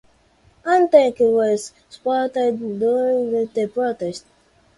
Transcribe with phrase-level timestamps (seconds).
[0.63, 4.25] One tank was spotted during the protest.